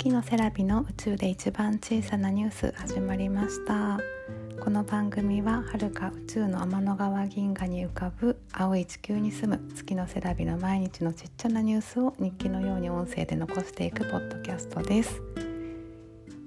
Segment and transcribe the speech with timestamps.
[0.00, 4.00] 月のセラビの宇宙で一番小さなニュース始まりました。
[4.58, 15.20] この番組は遥か宇宙の天の川銀河に浮かぶ青い地球に住む月のセラビの毎日のちっちゃなニュースを日記のように音声で残していくポッドキャストです。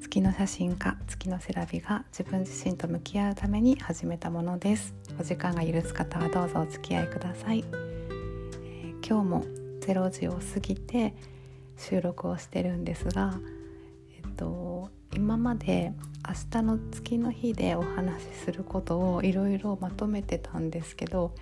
[0.00, 4.94] 月の写真家月のセラビが自分自身と向き合うために始めたものです。
[5.20, 9.44] お時間が許す方はどうぞお付き合いください、えー、今日も
[9.82, 11.14] 0時を過ぎて
[11.76, 13.34] 収録をしてるんですが、
[14.16, 15.92] えっと、今まで
[16.26, 21.34] 明日の月の日でお話しすることをいろいろまとめてたんですけど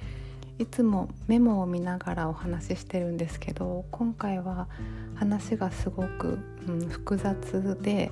[0.59, 4.69] いつもメモを見ながらお話ししてるんですけど今回は
[5.15, 6.39] 話がすごく、
[6.69, 8.11] うん、複雑で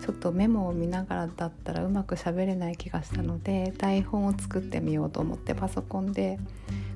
[0.00, 6.38] ちょっとメモを見ながらだったらうまく喋れない気がしたので台本を作ってみようと思ってパソコンで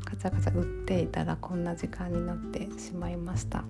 [0.04, 3.64] カチャカチャ打っていたらこんな時間になってしまいました。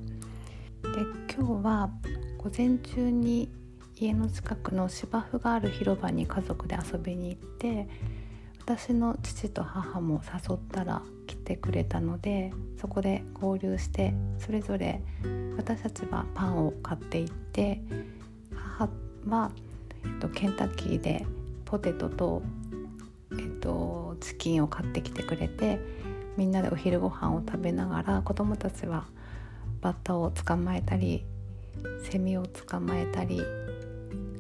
[0.83, 0.88] で
[1.34, 1.91] 今日は
[2.38, 3.50] 午前中に
[3.97, 7.88] 家の近くの芝生がある広場に家族で遊びに行って
[8.61, 15.00] 私の父と母も誘ったら来てくれたのでそこで合流してそれぞれ
[15.56, 17.80] 私たちはパンを買っていって
[18.55, 18.88] 母
[19.28, 19.53] は、
[20.05, 21.25] えっと、ケンタッキーで
[21.64, 22.42] ポテトと、
[23.33, 25.78] えっと、チキンを買ってきてくれて
[26.36, 29.06] みんなでお昼ご飯を食べながら子供たちは
[29.83, 31.27] バッタを捕まえたり
[32.11, 33.42] セミを捕まえたり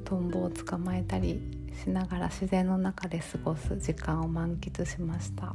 [0.04, 1.40] トンボを捕まえたり
[1.82, 5.54] しながら自然の中で過ごす時間を満喫しました。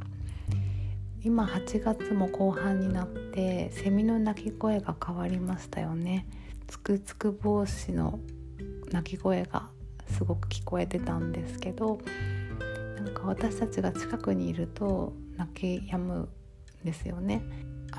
[1.24, 6.26] 今8月も後半になってセミの鳴き声が変わりましたよね。
[6.68, 8.20] つくつく帽子の
[8.92, 9.68] 鳴き声が
[10.10, 11.98] すごく聞こえてたんですけど
[12.96, 16.28] なんか私たちが近くにいると泣き止むん
[16.84, 17.42] ですよね。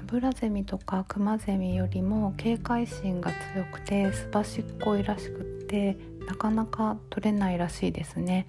[0.10, 8.48] ブラゼミとかクマゼミよりも警戒心が強くてすばしっこいらしくってなかなか取れないらしいですね。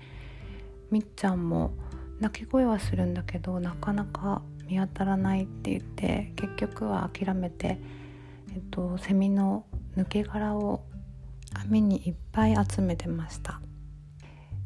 [0.91, 1.75] みっちゃんも
[2.19, 7.79] 鳴き声はするんだけどなかなか見当たらないって言って結局は諦めて、
[8.55, 9.67] えっと、セミの
[9.99, 10.87] 抜け殻を
[11.53, 13.61] 網にいっぱい集めてました。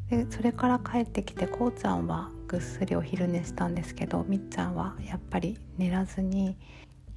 [0.09, 6.57] でそれから帰ってきてこうちゃんはぐっすりお昼寝したんですけどみっちゃんはやっぱり寝らずに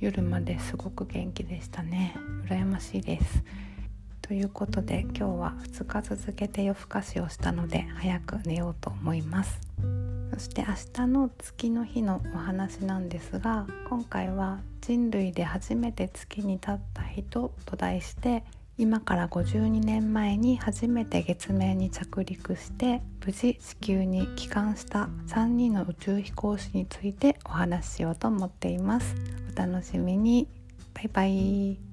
[0.00, 2.14] 夜まですごく元気でしたね。
[2.47, 3.42] 羨ましいです。
[4.22, 9.60] ということで今日は2日続けて夜更かしをしたので早く寝ようと思います。
[10.32, 18.44] そして明日の月の日のお話なんですが今回は人類で初めて月に立った人と題して
[18.78, 29.16] 今から52年前に初めて月面に着陸して無事地球に帰還した3人の宇宙飛行士についてお話ししようと思っています。
[29.52, 30.46] お楽しみに。
[30.94, 31.88] バイバイ。